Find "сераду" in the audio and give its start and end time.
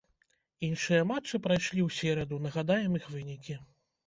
1.99-2.41